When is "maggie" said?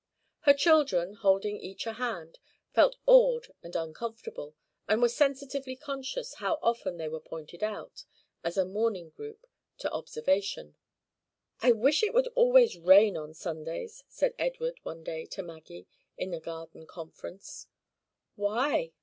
15.43-15.85